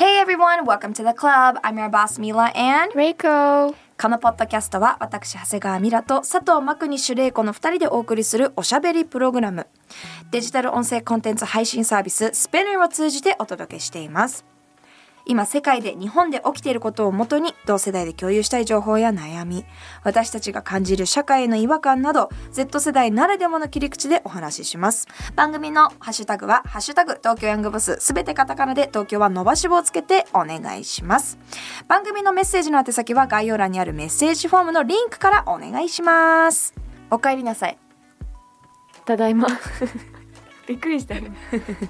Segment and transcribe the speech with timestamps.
[0.00, 1.58] Hey everyone, welcome to the club.
[1.62, 3.74] I'm your boss Mila and Reiko.
[4.00, 9.66] このポッドキャストは私長谷川ミラと佐藤真国主玲子の2人でお送りするおしゃべりプログラム。
[10.30, 14.46] デジタル音声コンテンツ配信サービス Spinner を通じてお届けしています
[15.30, 19.64] 今世界で日本で起きていることをもとに同世代で共有したい情報や悩み。
[20.02, 25.06] 私たちが感じる社会への違和感など Z 世代ならではの切り口でお話しします。
[25.36, 31.38] 番組のハッシュタグは「ハッシュタグ東京ヤングボス」すべてカタカナで東京は伸ばし棒をつけてお願いします。
[31.86, 36.74] 番組のメッセージの宛先は概要欄にあるメッセージフォームのリンクからお願いします。
[37.08, 37.78] お帰りなさい。
[39.04, 39.46] ただいま。
[40.66, 41.36] びっくりしたよね。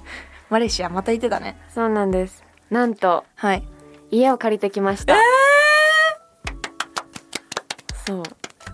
[0.51, 1.57] マレーシアまた行ってたね。
[1.73, 3.67] そうなんですなんとはい。
[4.11, 5.15] 家を借りてきました、
[8.05, 8.23] そ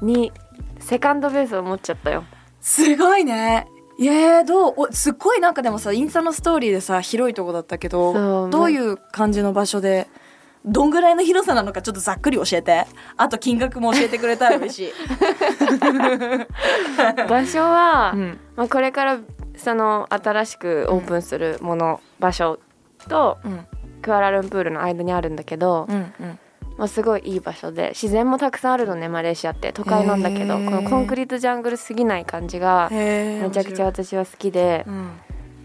[0.01, 0.05] う。
[0.05, 0.31] に
[0.79, 2.23] セカンドベースを持っちゃったよ。
[2.61, 3.67] すごいね。
[3.99, 4.73] いやどう？
[4.77, 10.07] おすっごいなんかでもさインスタのストーリーでさ広いとこだったけそどうどういう感じの場所で
[10.63, 12.85] どんぐらいの広さなのかちょっとざっくり教えて。
[13.15, 14.93] あと金額も教えてくれたら嬉しい、
[17.27, 18.39] 場所は、うん。
[18.55, 19.17] まあ、これから
[19.55, 22.59] その新しくオープンするもの、場所
[23.07, 23.65] とうん
[24.01, 26.39] クアラルンプールの間にあるんだけど、うんうん。
[26.77, 29.73] まあ、すごいいい場所で自然もたくさんあるのねマレーシアって。
[29.73, 35.09] 都会なんだけどこのコンクリートジャングルすぎない感じがへめちゃくちゃ私は好きで、うん。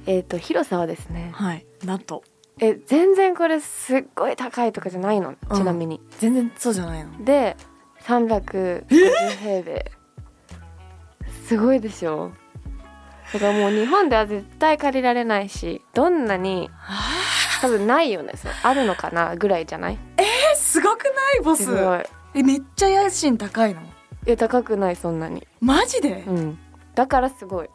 [0.06, 1.66] えー、と広さはですねはい。
[1.84, 2.24] なんと。
[2.58, 5.34] え全然これすっごい高いとかじゃないの？
[5.50, 5.56] うん。
[5.56, 7.24] ちなみに、全然そうじゃないの。
[7.24, 7.56] で
[8.02, 8.86] 350
[9.40, 9.92] 平米。
[11.46, 12.32] すごいでしょ？
[13.32, 16.70] だからもう日本では絶対借りられないしどんなに
[17.62, 18.32] 多分ないよね。
[18.36, 19.98] そうあるのかなぐらいじゃない？
[20.18, 20.22] え
[20.56, 21.44] すごくない？
[21.44, 21.64] ボス。
[21.64, 22.00] すごい。
[22.34, 23.80] えめっちゃ家賃高いの？
[24.26, 25.46] え高くないそんなに。
[25.60, 26.58] マジで、うん。
[26.94, 27.70] だからすごい。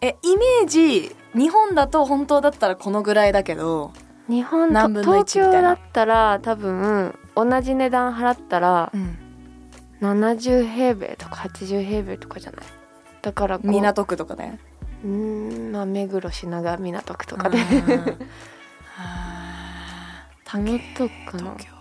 [0.00, 3.92] えイメージ日本だと本当だったらこのぐらいだけど
[4.28, 5.76] 日本何分東一みたいな。
[5.76, 9.18] 京だったら多分同じ値段払ったらうん。
[10.00, 12.66] 70平米とか80平米とかじゃない？
[13.22, 14.58] だからこう港区とかね。
[15.04, 15.10] うー
[15.68, 17.58] んまあ目黒品川港区とかで。
[17.58, 18.16] 高
[20.58, 21.72] もっとかな東京。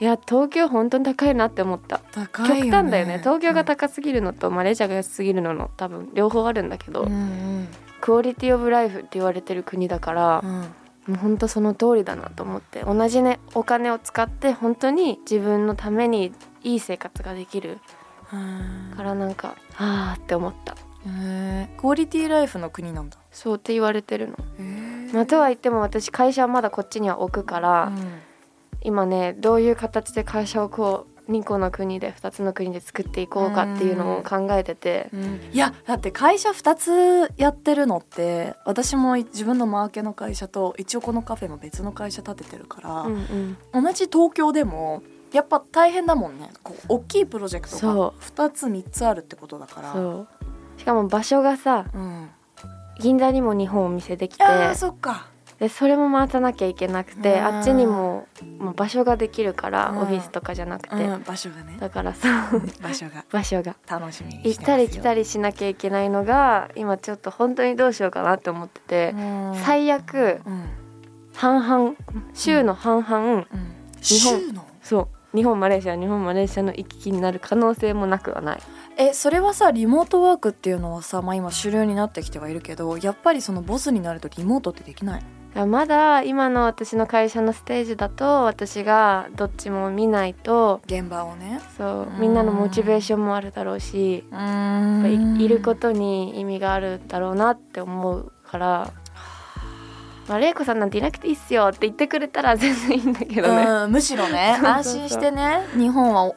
[0.00, 2.00] いや東京本当に高いなって思った。
[2.12, 2.62] 高いよね。
[2.62, 3.18] 極端だよね。
[3.18, 7.68] 東京が高すぎるのとマレーシアが安すぎるのの多分両方あるんだけど、うんうん。
[8.00, 10.50] クオリティオブライフって言われてる国だからう、ん。
[10.50, 10.66] も
[11.10, 12.82] う本当その通りだなと思って。
[12.82, 17.78] 同じねお金を使って本当に自分のためにいい生活ができる。
[18.32, 18.96] うん。
[18.96, 20.74] からなんかあーって思った。
[21.06, 21.80] へー。
[21.80, 23.18] クオリティライフの国なんだ。
[23.30, 24.81] そうって言われてるの、へー
[25.12, 28.20] まあ、とは言っても私会社はまだこっちには置くから、うん。
[28.84, 35.08] 今ねどういう形で会社をこう2個の国で2つの国で作っていこうかっていうのを考えてて、
[35.52, 43.84] いやだって会社2つやってるのって私も自分のマーケの会社と一応このカフェも別の会社立ててるから、うんうん。
[43.84, 45.02] 同じ東京でも
[45.32, 46.50] やっぱ大変だもんね。
[46.64, 50.26] こう大きいプロジェクトがそ2つ3つあるってことだから。
[50.76, 52.28] しかも場所がさうん、
[53.00, 55.26] 銀座にも日本お店できてあーそっか。
[55.58, 57.44] でそれも回さなきゃいけなくてうん。
[57.44, 58.26] あっちにも
[58.58, 59.98] もう場所ができるからうん。
[59.98, 61.76] オフィスとかじゃなくて、うん、場所がね。
[61.78, 62.50] だからさ
[62.82, 63.24] 場所が。
[63.30, 63.76] 場所が。
[63.88, 69.14] 楽しみに行ったり来たりしなきゃいけないのが今ちょっと本当にどうしようかなって思ってて、
[69.64, 70.64] 最悪うん。
[71.34, 71.94] 半々
[72.34, 73.46] 週の半々、
[74.00, 74.66] 週の？
[74.82, 78.58] そう日本マレーシア日本マレーシアの行き来になる可能性もなくはない。
[78.98, 85.22] えそれはさリモートワークっていうのはさ、まあ、今主流になってきてはいるけどやっぱりそのボスになるとリモートってできない？
[85.66, 91.60] まだ今の私の会社のステージだと私がどっちも見ないと現場をね。
[91.76, 98.90] そううんみんなのモチベーションもあるだろうしうやっぱいいることに意味があるだろうなって思うから。
[100.28, 103.64] まあ、玲子さんなんていなくていいっすよって言ってくれたら全然いいんだけどね。
[103.64, 106.32] うん、むしろね 安心してね日本は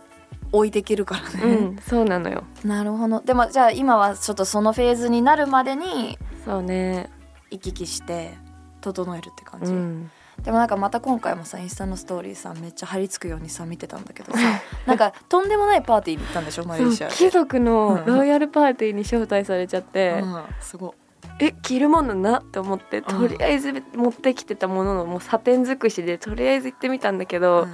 [0.51, 2.43] 置いてけるからうね、ん、そうなのよ。
[2.63, 7.09] なるほどでもじゃあ今はちょっとそのフェーズになるまでにそうね。
[7.51, 8.37] 行き来して
[8.81, 10.11] 整えるって感じ、うん。
[10.43, 14.39] でもなんかまた今回もさインスタのストーリーさめっちゃ張り付くようにさ見てたんだけどさ
[14.85, 20.91] なんかとんでもないパーティーに行ったんでしょマレーシア貴族のロイヤルパーティーに招待されちゃって、うん、すごい
[21.39, 22.39] え着るものな？
[22.39, 27.68] って思ってとりあえず持ってきてたもののもうサテン尽くしでとりあえず行ってみたんだけど、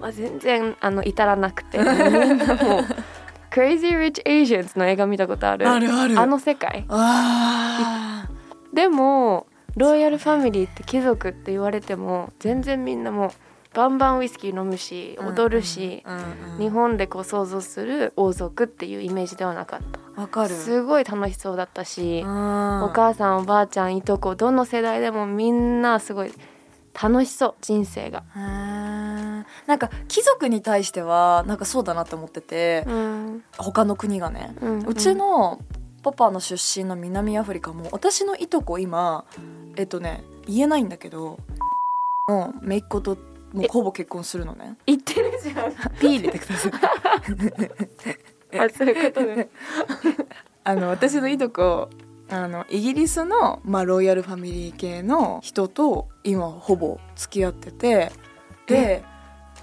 [0.00, 1.78] は全然あの至らなくて。
[1.78, 1.94] みんな
[2.54, 2.84] もう
[3.50, 5.68] 「Crazy Rich Asians」の映画見たことある。
[5.68, 6.18] あるある。
[6.18, 6.84] あの世界。
[6.88, 8.28] あ
[8.72, 9.46] でも
[9.76, 13.30] ロイヤルファミリーって貴族って言われても全然みんなもう
[13.74, 16.16] バンバンウイスキー飲むしー踊るし、うん
[16.54, 16.58] うん。
[16.58, 20.00] 日本でこう想像する王族っていうイメージではなかった
[20.56, 26.32] すごい楽しそうだったし、おお母さんおばあちゃんいとこどの世代でもみんなすごい
[27.00, 28.24] 楽しそう人生が。
[28.34, 33.44] なんか貴族に対してはなんかそうだなって思ってて、うん。
[33.56, 35.60] 他の国がね、うんうちの
[36.02, 39.24] パパの出身の南アフリカも私のいとこ今
[39.76, 41.38] えっとね言えないんだけど
[42.28, 43.18] もう姪っ子と
[43.52, 44.76] もうほぼ結婚するのね。
[44.86, 45.72] 言ってるじゃん。
[45.98, 46.72] ピー入れてください
[48.54, 49.48] あそういうことね。
[50.64, 51.88] あの私のいとこ
[52.30, 58.12] あのイギリスの、まあ、ロイヤルファミリー系の人と今ほぼ付き合ってて
[58.66, 59.02] で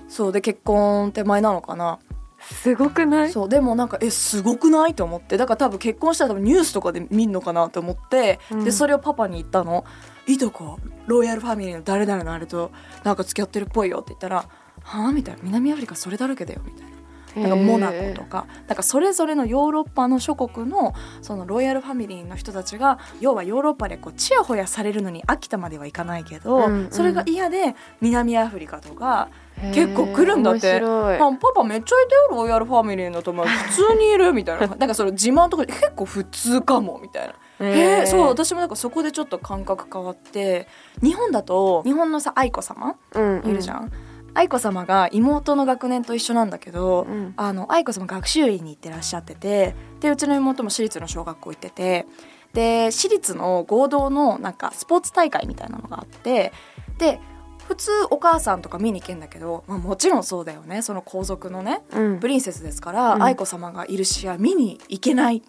[0.08, 2.00] そうで結婚手前なのかな
[2.42, 3.32] すごくない？
[3.32, 4.96] そうでもなんかえすごくない？
[4.96, 9.86] と思ってだから多分結婚したら多分ニュースとかで見んのかなと思って、うんでそれをパパに言ったの
[10.28, 12.72] 「いとこロイヤルファミリーの誰々のあれと
[13.04, 14.38] なんか付き合ってるっぽいよ」って言ったら
[14.82, 16.95] 「はあ?」みたいな「南アフリカそれだらけだよ」みたいな。
[17.36, 26.92] なんかモナコとかなんかそれぞれのヨーロッパの諸国のそのロイヤルファミリーの人たちが要はヨーロッパでこうチヤホヤされるのに飽きたまではいかないけど、うんうん。
[26.92, 29.30] それが嫌で南アフリカとか
[29.74, 30.80] 結構来るんだって。
[30.80, 31.16] 面白い。
[31.16, 33.56] あパパめっちゃいたよロイヤルファミリーの友達。
[33.64, 34.68] 普通にいるみたいな。
[34.68, 37.34] なんかその自慢とかで結構普通かもみたいな。
[37.60, 40.68] えー、そう私もなんかそこでちょっと感覚変わって
[41.02, 43.42] 日本だと日本のさ愛子様うん。
[43.46, 43.92] いるじゃん、
[44.36, 47.34] 愛子様が妹の学年と一緒なんだけど、うん。
[47.38, 52.06] あの愛子様学習院に行ってらっしゃっててでうちの妹も私立の小学校行ってて
[52.54, 56.54] で私立の合同のなんかスポーツ大会みたいなのがあって
[56.98, 57.20] で
[57.68, 60.82] 普通お母さんとか見に行けんだけど、まあ、もちろんそうだよね。
[60.82, 62.20] その皇族のねうん。
[62.20, 63.24] プリンセスですから、うん。
[63.24, 65.42] 愛子様がいる試合見に行けない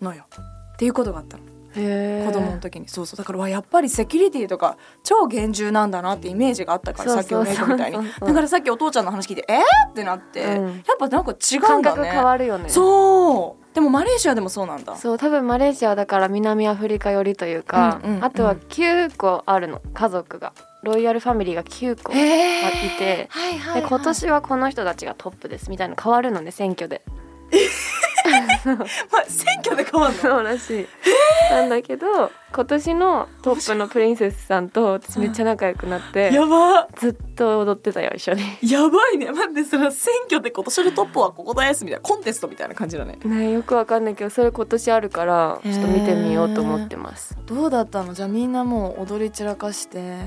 [0.00, 0.24] のよ。
[0.74, 1.44] っていうことがあったの
[1.74, 2.88] 子供の時に。
[2.88, 3.18] そうそう。
[3.18, 7.98] だからわやっぱりセキュリティとか超厳重なんだなってイメージがあったからさっきお姉子みたいに。
[8.20, 9.90] だからさっきお父ちゃんの話聞いてえー？
[9.90, 10.66] ってなって、うん。
[10.74, 12.68] やっぱなんか違うんだ感覚ね変わるよね。
[12.68, 13.74] そう。
[13.74, 14.96] でもマレーシアでもそうなんだ。
[14.96, 18.24] そう多分マレーシアだから南アフリカ寄りというか、うんうんうん。
[18.24, 19.80] あとは9個あるの。
[19.94, 20.52] 家族が。
[20.82, 22.62] ロイヤルファミリーが9個いへ
[22.98, 23.58] て、はい。
[23.58, 25.68] はい、で今年はこの人たちがトップです。
[25.70, 27.02] みたいなの変わるのね選挙で
[29.10, 30.20] まあ、選挙で変わるの？
[30.20, 30.88] そうらしい。
[31.50, 36.88] なんだけど今年のトップのプリンセスさんと私めっちゃ仲良くなってやば。
[36.96, 38.42] ずっと踊ってたよ一緒に。
[38.62, 39.30] やばいね。
[39.30, 43.18] 待ってその選挙で今年のトップはここですみたいなコンテストみたいな感じだね。
[43.24, 47.36] ねよくわかんないけどそれ今年あるからちょっと見てみようと思ってます。
[47.46, 48.14] どうだったの？
[48.14, 50.18] じゃあみんなもう踊り散らかして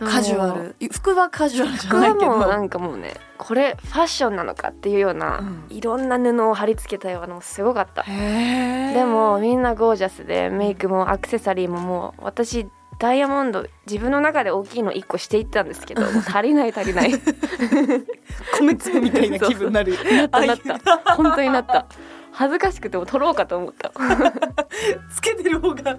[0.00, 0.76] カジュアル。
[0.80, 2.28] い服はカジュアルじゃ服ないけど。
[2.30, 5.64] はもうなんかもうねこれファッションなのかっていうような、うん。
[5.70, 8.04] いろんな布を貼り付けたようなのもすごかった。
[8.04, 12.66] でもみんなゴージャスでメイクもアクセサリーももう私
[12.98, 17.12] ダイヤモンド自分の中で大きいの1個していったんですけど 足りない足りない。
[18.60, 19.94] 米粒みたいな気分になる。
[19.94, 21.14] なったなった。
[21.14, 21.86] 本当になった。
[22.32, 23.90] 恥ずかしくても取ろうかと思った。
[25.12, 25.98] つけてる方が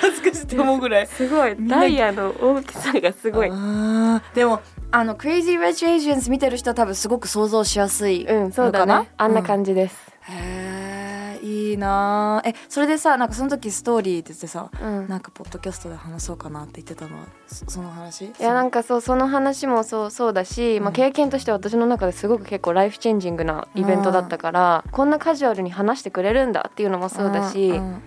[0.00, 1.06] 恥ずかしいと思うぐらい。
[1.06, 1.56] すごい。
[1.58, 3.48] ダイヤの大きさがすごい。
[3.50, 4.22] あー。
[4.34, 4.60] でも
[4.92, 9.10] あの Crazy Rich Asians 見てる人は多分すごく想像しやすいうんそうだね。
[9.16, 10.55] あんなじ、感じです、うんへえ
[11.46, 15.08] いいなーえそれでさなんかその時ストーリーって言ってさうん。
[15.08, 18.24] なんかポッドキャストで話そうかなって言ってたのはそその話？
[18.24, 28.02] いいやなんかそうその話もそうそうだし、まあ、うん経験として私の中ですごく結構ライフチェンジングなイベントだったから、こんなカジュアルに話してくれるんだっていうのもそうだし、んん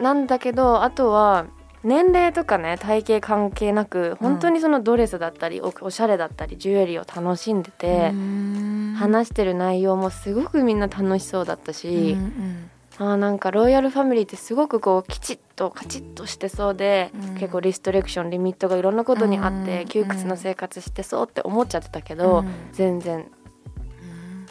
[0.00, 1.46] なんだけどあとは
[1.84, 8.80] 年齢とかね体型関係なく本当にそのドレスだったりおおしゃれだったりジュエリーを楽しんでて、うん。
[9.00, 12.69] 話してる内容もすごくみんな楽しそうだったうんし、うん
[13.02, 17.34] あーなんかロイヤルファミリーってすごくこうきちっとカチッとしてそうで、うん。
[17.36, 19.88] 結構リストレクションリミットがいろんなことにあって、うん。
[19.88, 22.52] 窮屈な生活してそうって思っちゃってたけど、うん。
[22.72, 23.20] 全然。
[23.20, 23.26] うん。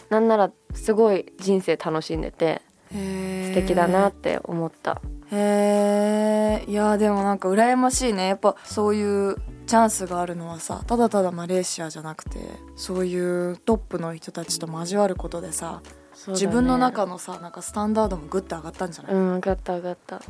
[0.10, 5.00] なんならすごい人生楽しんでて素敵だなって思った。
[5.32, 8.30] へえいやでもなんか羨ましいね。
[8.30, 9.36] やっぱそういう
[9.68, 12.40] チャンスがあるのはさただただマレーシアじゃなくて
[12.76, 15.84] そういうトップの人たちと交わることでさ、
[16.28, 16.34] ね。
[16.34, 20.22] 自分の中のさなんかスタンダードもグッと上がったんじゃない、うん上がった上がった。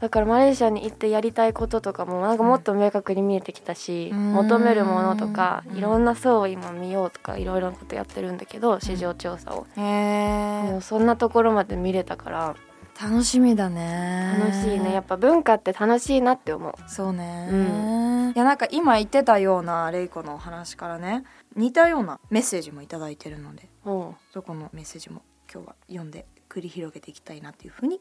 [0.00, 4.32] だからマレーシアに行ってやりたいこととかもなんかもっと明確に見えてきたし、うん。
[4.32, 5.76] 求めるものとかうん。
[5.76, 12.56] いろんな層を今見ようとかいろいろなことやってるんだけど市場調査を、へえもうそんなところまで見れたから
[13.00, 14.38] 楽しみだね。
[14.38, 14.92] 楽しいね。
[14.92, 16.74] やっぱ文化って楽しいなって思う。
[16.86, 21.24] そうね、ういやなんか今言ってたようなレイコのお話からね
[21.56, 23.92] 似たようなメッセージもいただいてるのでう。
[23.92, 28.00] んそこのメッセージも今日は読んで繰り広げていきたいなというふうに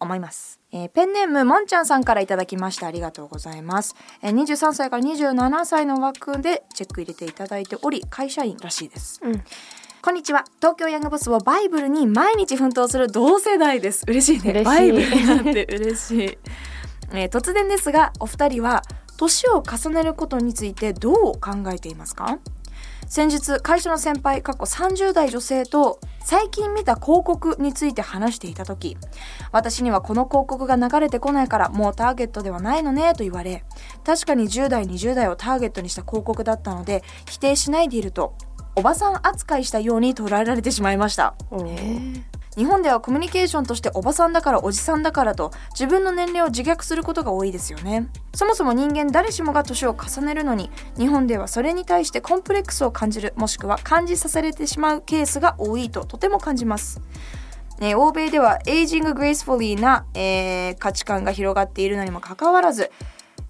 [0.00, 2.86] 思います、えーペンネームもんちゃんさんからいただきました。
[2.88, 9.20] ありがとうございます、えー23歳から27歳の枠でチェック入れていただいており会社員らしいです。
[9.22, 9.42] うん。
[10.02, 10.44] こんにちは。
[10.58, 14.04] 東京ヤングボスをバイブルに毎日奮闘する同世代です。
[14.06, 14.50] 嬉しいね。
[14.50, 14.64] 嬉しい。
[14.64, 16.38] バイブルになって嬉しい、
[17.12, 18.82] えー突然ですがお二人は
[19.16, 22.38] 年を重ねることについてどう考えていますか？
[23.06, 28.96] 先日会社の先輩過去30代女性と最近見た広告について話していた時
[29.52, 33.64] 私にはこの広告が流れてこないからもうターゲットではないのねと言われ
[34.04, 38.34] 確かに10代20代をターゲットにした広告だったので否定しないでいると
[38.76, 41.36] おばさん扱いしたように捉えられてしまいました。
[41.52, 42.24] うん
[42.56, 48.08] 日本ではコミュニケーションとしておばさんだからおじさんだからと自分の年齢を自虐することが多いですよね。
[48.34, 57.00] そもそも人間誰しもが年を重ねるのに日本ではそれに対してコンプレックスを感じるもしくは感じさせられてしまうケースが多いととても感じます。
[57.80, 62.92] えー欧米では aging gracefully な、えー価値観が広がっているのにもかかわらず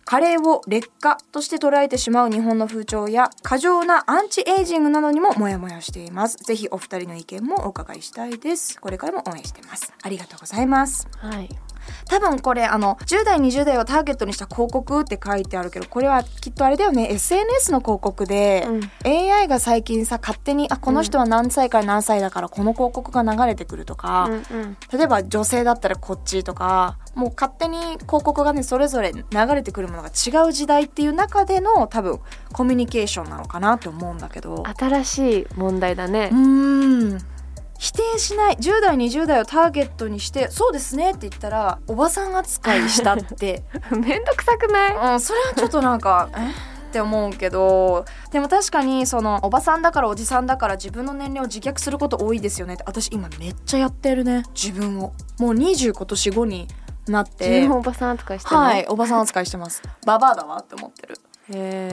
[0.04, 6.36] 加齢を劣化として捉えてしまう日本の風潮や過剰なアンチエイジングなどにもモヤモヤしています。
[6.38, 8.80] ぜひお二人の意見もお伺いしたいです。
[8.80, 9.92] これからも応援してます。
[10.02, 11.08] ありがとうございます。
[11.18, 11.63] はい。
[12.08, 17.08] 多分これあの10代20代をターゲットにした広告って書いてあるけどこれはきっとあれだよね。
[17.10, 19.30] SNS の広告で、うん。
[19.32, 24.76] AI が最近さ勝手にあこの人は何歳から何歳だからこの広告が流れてくるとか、うんうん。
[24.92, 32.20] 例えば女性だったらこっちとかもう勝手に広告がねそれぞれ流れてくるものが違う時代っていう中での多分
[32.52, 34.62] コミュニケーションなのかなって思うんだけど。
[34.78, 36.30] 新しい問題だね。
[36.32, 37.33] うーん
[37.78, 43.62] 否定しない10代20代をターゲットにしてそうですねって言ったらおばさん扱いしたって。
[43.90, 45.12] めんどくさくない？
[45.14, 46.50] うんそれはちょっとなんか え？
[46.90, 48.04] って思うけど。
[48.30, 52.84] でも確かにそのおばさんだからおじさんだから自分の年齢を自虐すること多いですよねって。
[52.86, 54.44] 私今めっちゃやってるね。
[54.54, 55.12] 自分を。
[55.40, 56.68] もう20今年後に
[57.08, 59.82] なっ自て分をおばさん扱いしてはいおばさん扱いしてます。
[60.06, 61.18] ババアだわって思ってる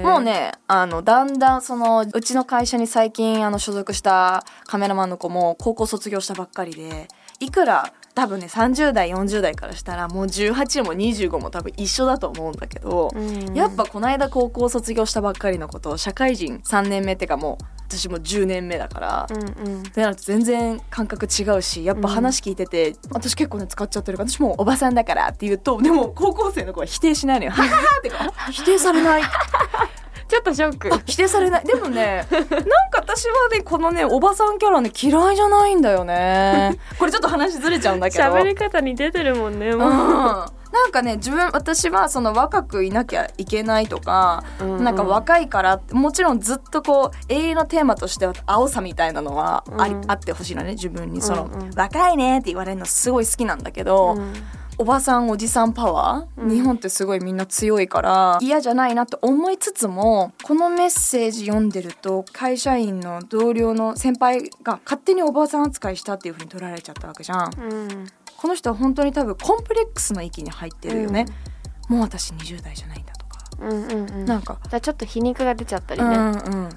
[0.02, 7.08] もうねあのだんだんそのうちの会社に最近あの所属したカメラマンの子も高校卒業したばっかりで
[7.40, 13.54] いくら多分ね30代40代からしたらもう18も25も多分一緒だと思うんだけど、うん。
[13.54, 19.80] やっぱこの間高校卒業したばっかりのこと社会人3年目ってかもう私も10年目だから、うんうん。
[19.82, 27.52] ってなると全然感覚違うしやっぱ話聞いてて、私結構ね使っちゃってるから私もおばさんだからって言うとでも高校生の子は否定しないのよ。
[27.52, 29.24] はははってか 否定されない
[30.32, 30.90] ちょっとショック。
[31.06, 31.66] 否定されない。
[31.66, 36.80] でもねなんか私はねこのねおばさんキャラね嫌いじゃないんだよね。
[36.98, 38.24] これちょっと話ずれちゃうんだけど。
[38.24, 39.92] 喋り方に出てるもんねもう。
[39.92, 39.94] ん、う
[40.72, 44.84] なんかね自分私はその若くいなきゃいけないとか、うんうん。
[44.86, 51.22] なんか若いからもちろんずっとこう永遠のテーマとしては青さみたいなのはあり、うんあってほしいのね自分に。
[51.22, 51.72] その、うんうん。
[51.76, 54.34] 若いねって言われるのすごい好きなんだけど、うん
[54.82, 56.50] おばさんおじさんパワー、うん。
[56.50, 67.52] 日本ってすごいみんな強いから嫌じゃないなって思いつつもこのメッセージ読んでると会社員の同僚の先輩が勝手におばさん扱いしたっていう風に取られちゃったわけじゃん。
[67.60, 68.08] うん。
[68.38, 71.28] この人は本当に多分コンプレックスの域に入ってるよね、
[71.88, 74.26] もう私20代じゃないんだとか、うんうんうん。
[74.26, 74.58] なんか。
[74.82, 76.70] ちょっと皮肉が出ちゃったりね、うんうん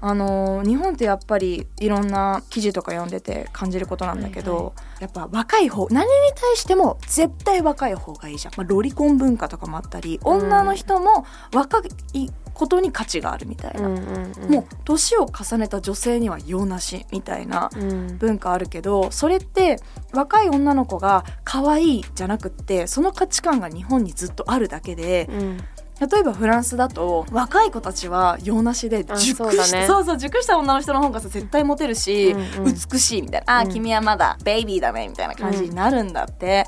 [0.00, 10.36] あのー日本ってやっぱりいろんな記事とか読んでて感じることなんだけど、はいはやっぱ若い方何に対しても絶対若い方がいいじゃん、まあ、ロリコン文化とかもあったりうん。
[10.44, 11.82] 女の人も若
[12.12, 14.50] いことに価値があるみたいな、うんうんうん。
[14.50, 18.18] もう年を重ねた女性には用なしみたいなうん。
[18.18, 19.78] 文化あるけどそれって
[20.12, 25.58] 若い女の子が可愛いじゃなくってその価値観が日本にずっとあるだけでうん
[26.00, 29.86] 例えばフランスだと若い子たちは用なしであ熟そうだしたね。
[29.86, 33.68] そうそう熟した女の人の方がさ絶対モテるし、うんうん美しいみたいな「あうん。
[33.68, 36.66] ー君はまだベイビーだね」みたいな感じになるんだって、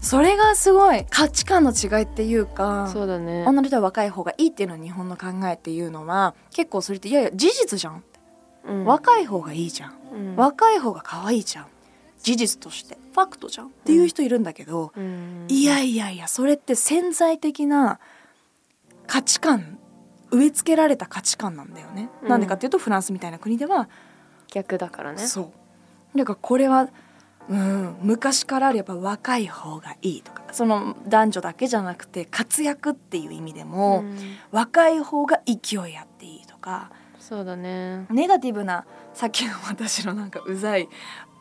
[0.00, 3.44] それがすごい価値観の違いっていうかそうだね。
[3.46, 8.04] 女の人は若い方がいいっていうのは日本の考えっていうのは結構それっていやいや事実じゃん、
[8.68, 8.84] うん。
[8.84, 9.92] 若い方がいいじゃん。
[10.12, 10.36] うん。
[10.36, 11.66] 若い方が可愛いじゃん。
[12.22, 12.96] 事実として。
[13.12, 13.66] ファクトじゃん。
[13.66, 15.46] っていう人いるんだけど、うん。
[15.48, 17.98] いやいやいやそれって潜在的な
[19.08, 19.78] 価値観
[20.30, 22.28] 植え付けられた価値観なんだよね、うん。
[22.28, 23.88] なんでかっていうとフランスみたいな国では、
[24.52, 25.26] 逆だからね。
[25.26, 25.52] そ
[26.14, 26.18] う。
[26.18, 26.88] だからこれは
[27.48, 34.16] うん昔からやっぱ若い方がいいとかその男女だけじゃなくて活躍っていう意味でも、うん。
[34.52, 38.06] 若い方が勢いあっていいとかそうだね。
[38.10, 38.84] ネガティブな
[39.14, 40.88] さっきの私のなんかうざい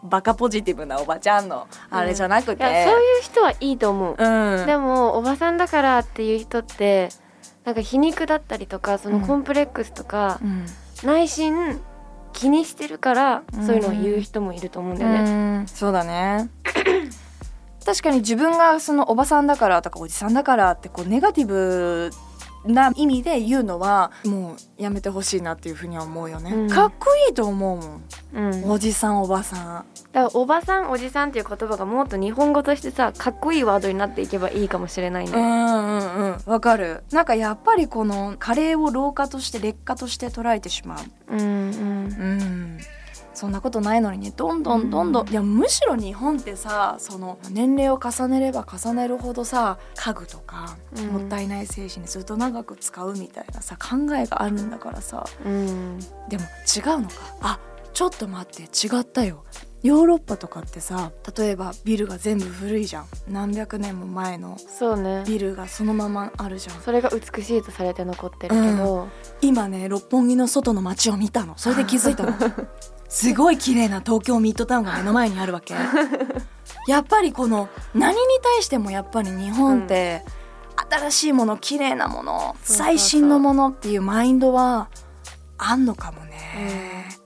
[0.04, 4.66] バカポジティブなおばちゃんのあれじゃなくて、いやそういう人はいいと思う、うん。
[4.66, 7.10] でもおばさんだからっていう人って
[7.68, 10.66] なんか皮肉だったりとかそのコンプレックスとか、うん。
[11.04, 11.82] 内心
[12.32, 13.66] 気にしてるから、うん。
[13.66, 15.20] そういうのを言う人もいると思うんだよね。
[15.20, 15.68] うん。
[15.68, 16.50] そうだね。
[17.86, 22.10] 確かに自分がそのおばさんだからとかおじさんだからってこうネガティブ
[22.68, 26.70] な意味で言うのはもうやめてほしいなっていうふうには思うよね、うん。
[26.70, 28.04] かっこいいと思うもん。
[28.34, 29.86] うん、おじさんおばさん。
[30.12, 35.32] だからおばさんおじさんっていう言葉がもっと日本語としてさかっこいいワードになっていけばいいかもしれないね。
[35.32, 36.38] うんうんうん。
[36.46, 37.04] わかる。
[37.12, 40.98] なんかやっぱりこの加齢を老化として劣化として捉えてしま
[41.30, 41.36] う。
[41.36, 41.48] うんうん。
[41.48, 41.50] う
[42.44, 42.78] ん
[43.38, 51.08] そんなことないのにねどんどんどんどん、いやむしろ日本ってさその年齢を重ねれば重ねるほどさ家具とか、うん。
[51.08, 55.24] もったいない精神にずっと長く使うみたいなさ考えがあるんだからさ。
[55.46, 56.00] うん。
[56.28, 57.14] でも違うのか。
[57.42, 57.60] あ
[57.94, 59.44] ちょっと待って違ったよ。
[59.84, 63.06] ヨーロッパとかってさ例えばビルが全部古いじゃん。
[63.28, 65.24] 何百年も前のそうね。
[65.28, 66.82] ビルがそのままあるじゃん。
[66.82, 69.08] それが美しいとされて残ってるけど、
[69.42, 71.56] 今ね六本木の外の街を見たの。
[71.58, 72.34] それで気づいたの
[73.10, 75.74] すごい綺麗な東京ミッドタウンが目の前にあるわけ。
[76.88, 80.24] やっぱりこの何に対してもやっぱり日本って、
[80.90, 84.90] 新しいもの綺麗なもの最新のものっていうマインドは
[85.58, 86.38] あんのかもね、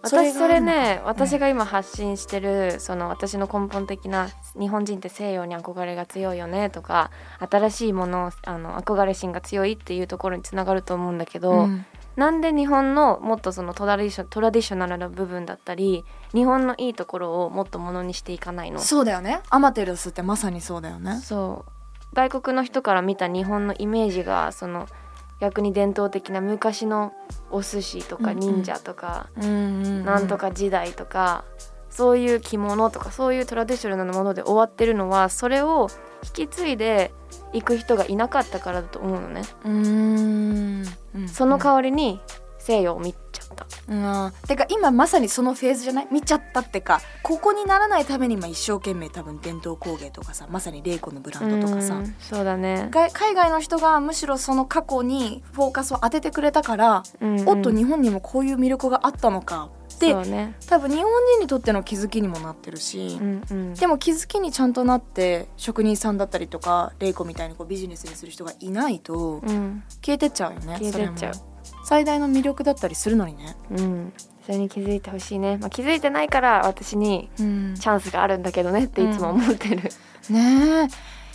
[0.02, 16.04] 私それねがあるのか私が今発信してるその私の根本的な日本人って西洋に憧れが強いよねとか新しいものをあの憧れ心が強いっていうところにつながると思うんだけど、うんなんで日本のもっとそのトラディショトラディショナルな部分だったり
[16.34, 18.80] 日本のいいところをもっとものにしていかないの？
[18.80, 19.40] そうだよね。
[19.50, 21.20] アマテラスってまさにそうだよね。
[21.24, 21.72] そう。
[22.14, 24.88] 外国の人から見た日本のイメージがその
[25.40, 27.14] 逆に伝統的な昔の
[27.50, 31.46] お寿司とか忍者とか、なんとか時代とか
[31.90, 35.90] そういう着物とかそういうトラディショナルなもので終わってるのはそれを
[36.24, 37.12] 引き継いで
[37.54, 40.86] いく人がいなかったからだと思うのね、うーん。
[41.16, 41.28] うん。
[41.28, 42.20] その代わりに
[42.60, 46.08] 西洋を見ちゃった、うん、てか今まさにそのフェーズじゃない？
[46.12, 47.02] 見ちゃったってか。
[47.24, 51.96] ここにならないために今一生懸命多分伝統工芸とかさまさにレイコのブランドとかさ。
[51.96, 57.50] うんそうだね、が海外の人がむしろその過去にフォーカスを当ててくれたから、うんうん。
[57.50, 59.70] おっと日本にもこういう魅力があったのか
[60.08, 60.56] ってそうね。
[60.68, 63.74] 多分日本人にとっての気づきにもなってるし、うんうん。
[63.76, 69.84] でも気づきにちゃんとなって職人さんだったりとかレイコみたいにこうビジネスにする人がいないとうん。
[70.04, 71.34] 消えてっちゃうよね消えてっちゃう。
[71.86, 74.14] 最大の魅力だったりするのにね、うん。
[74.46, 79.90] それに気づいてほしいね、まあ、気づいてないから私にうん、チャンスがあるんだけどねっていつも思ってる、
[80.30, 80.88] ねえ。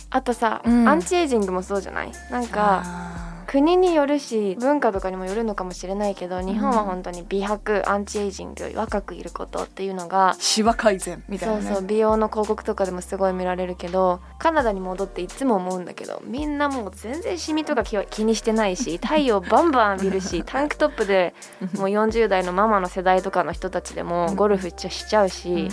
[0.09, 0.87] あとさ、うん。
[0.87, 2.11] アンチエイジングもそうじゃない？
[2.31, 11.61] なんかあ国によるし文化とかにもよるのかもしれないけど日本は本当に美白アンチエイジング若くいることっていうのがーシワ改善みたいなね。
[11.63, 21.33] そうそう美容の広告とかでもすごい見られるけどカナダに戻っていつも思うんだけどみんなもう全然シミとか気にしてないし太陽バンバン浴びるし タンクトップで
[21.77, 25.69] もう40代のママの世代とかの人たちでもゴルフしちゃしちゃうし、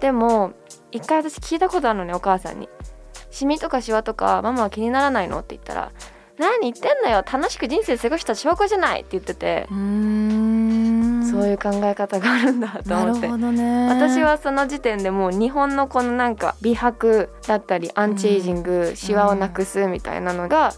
[0.00, 0.52] でも
[0.90, 2.68] 一回私聞いたことあるのねお母さんに
[3.30, 5.90] 「シミとかシワとかママは気にならないの?」って言ったら
[6.38, 7.24] 「何言ってんのよ。
[7.30, 11.30] 楽しく人生過ごした証拠じゃない」って言ってて、うん。
[11.30, 13.28] そういう考え方があるんだと思って。
[13.28, 13.88] ほどね。
[13.88, 20.74] 私はその時点でもう日本のこのなんか美白だったりアンチエイジング、シワをなくすみたいなのが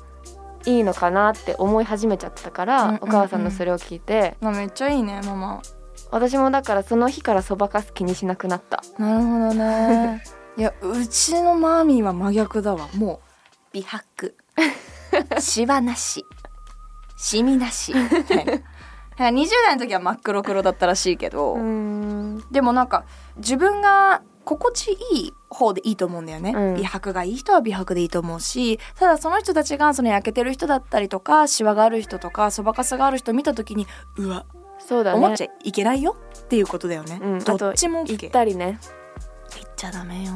[0.64, 3.02] いいのかなって思い始めちゃってたから、うんうんうん。
[3.02, 4.36] お母さんのそれを聞いて。
[4.40, 5.62] まあめっちゃいいねママ。
[6.10, 8.82] 私もだからその日からそばかす気にしなくなった。
[8.98, 10.22] なるほどね。
[10.56, 12.88] いやうちのマーミーは真逆だわ。
[12.94, 13.18] もう
[13.72, 14.34] 美白
[15.38, 16.26] シワなし。
[17.16, 17.92] シミなし。
[17.94, 18.44] みたい。
[18.44, 18.64] なだか
[19.18, 22.44] ら20代の時は真っ黒黒だったらしいけど、うん。
[22.50, 23.04] でもなんか
[23.36, 26.74] 自分が心地いい方でいいと思うんだよね、うん。
[26.76, 34.46] 美白がいい人は美白でいいと思うしただその人たちがその焼けてる人だったりとかシワがある人とかそばかすがある人を見た時にうわ、
[34.78, 35.18] そうだね。
[35.18, 38.78] 思っちゃいけないよっていうことだよね、うん、どっちも OK 行ったりね。
[38.80, 39.05] 言
[39.76, 40.32] っちゃダメよ。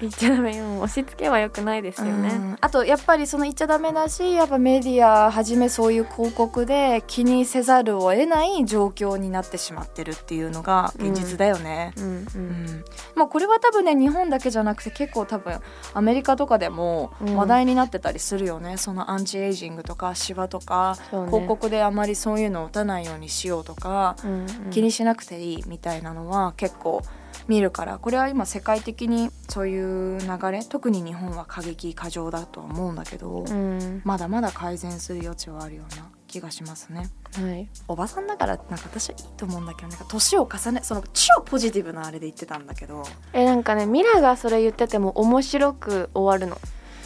[0.00, 0.80] 言っちゃダメよ。
[0.80, 2.56] 押し付けは良くないですよね、うん。
[2.60, 11.92] あとやっぱりその言っちゃダメだしやっぱメディアはじめそういう広告で気にせざるを得ない状況になってしまってるっていうのが現実だよね。
[11.96, 12.42] うんううん。
[12.66, 12.84] ん。
[13.16, 15.58] まあ、これは多分ね日本だけじゃなくて結構多分
[15.92, 17.36] アメリカとかでもうん。
[17.36, 21.26] 話題になってたりするよね、そのアンチエイジングとかシワとか、ね。
[21.26, 24.70] 広告であまりそういうのを打たないようにしようとか、うんうん。
[24.70, 27.02] 気にしなくていいみたいなのは結構
[27.46, 34.02] 見るからこれは今世界的にそういう流れ特に日本は過激過剰だとは思うんだけど、うん。
[34.04, 37.10] まだまだ改善する余地はあるような気がしますね。
[37.34, 37.68] はい。
[37.86, 46.58] おばさんだからなんか私はいいと思うんだけどなんか年を重ねその超ポジティブなあれで言ってたんだけどえなんかねミラがそれ言ってても面白く終わるの。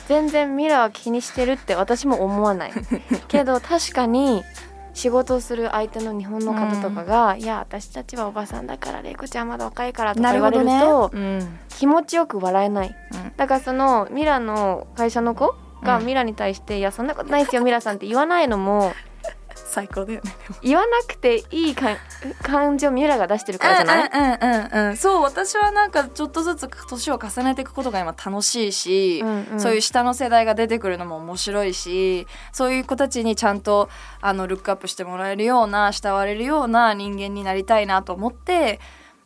[0.08, 2.72] 全然ミラは気にしてるって私も思わない。
[3.28, 4.42] けど確かに
[4.94, 11.58] 仕事をする相手の日本の方とかが「いや私たちはおばさんだから玲子ちゃんまだ若いから」とか言われるとうん。
[11.68, 12.96] 気持ちよく笑えない。
[13.12, 13.32] うん。
[13.36, 16.06] だからそのミラの会社の子がうん。
[16.06, 18.92] ミラに対して「いやそんなことないですよミラさん」って言わないのも
[19.68, 21.96] 最高だよね言わなくていいか
[22.42, 24.08] 感情をミラが出してるからじゃない？
[24.08, 24.96] うんうんうんうん。
[24.96, 29.60] そう私はなんかちょっとずつ年を重ねていくことが今楽しいし、うんうん。
[29.60, 33.88] そういう下の世代が出てくるのも面白いしそういう子たちにちゃんと
[34.20, 38.80] あのルックアップしてもらえるような慕われるような人間になりたいなと思って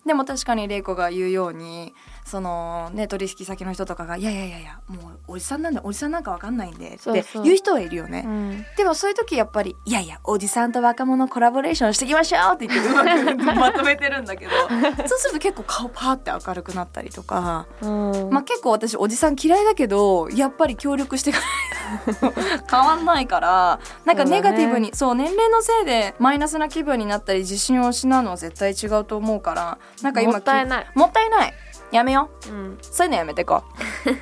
[0.06, 8.24] でも確かに玲子が言うようにそのね取引先の人とかが「いやいやいやいやもうおじさんなんだおじさんなんかわかんないんで」って言う人はいるよね。
[8.26, 8.66] うん。
[8.76, 14.50] でもそういう時やっぱり「いやいやおじさんと若者コラボレーションしていきましょう」って言ってうまくまとめてるんだけど
[15.06, 18.30] そうすると結構顔パーって明るくなったりとか、うん。
[18.30, 21.71] まあ結構私おじさん嫌いだけどやっぱり協力していかないと
[22.70, 31.54] 変わんないからなんかネガティブにそう,、年齢のせいでマイナスな気分になったり自信を失うのは絶対違うと思うからなんか今もったいないきもったいない
[31.90, 33.62] やめよううんそういうのやめてこ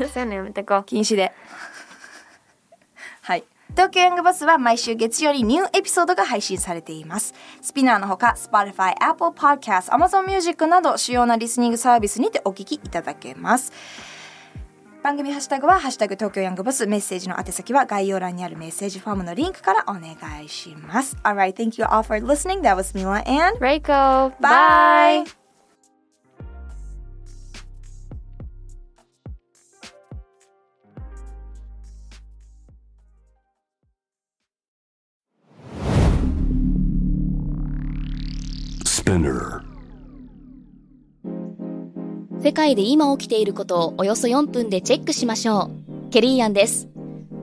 [0.01, 1.33] う そういうのやめてこう禁止で。
[3.23, 3.45] はい。
[3.71, 7.35] 東京ヤングバスは毎週月曜にニューエピソードが配信されています。
[7.63, 13.73] スピナーのほか、Spotify、Apple Podcast、Amazon Music など主要なリスニングサービスにてお聞きいただけます。
[15.06, 21.16] 番組ハッシュタグは、ハッシュタグ東京ヤングバス、メッセージの宛先は概要欄にあるメッセージフォームのリンクからお願いします。
[21.24, 22.62] Alright, thank you all for listening.
[22.62, 25.26] That was Mila and Reiko bye!
[38.84, 39.69] Spinner.
[42.43, 45.71] 世界で今起きていることをおよそ4分でチェックしましょ
[46.09, 46.11] う。
[46.11, 46.89] ケリーアンです。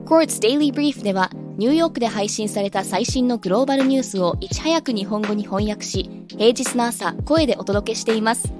[0.06, 8.52] Quartz Daily Brief では、ニューヨークで配信された最新のグローバルニュースをいち早く日本語に翻訳し、平日の朝、声でお届けしています。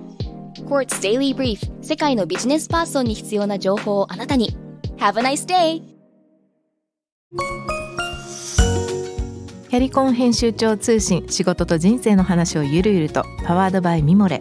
[0.69, 4.57] Quartz Daily Brief 世界のビジネスパーソンに必要な情報をあなたに。
[4.99, 5.83] Have a nice day!
[9.71, 14.41] キャリコン編集長通信仕事と人生の話をゆるゆるとパワードバイミモレ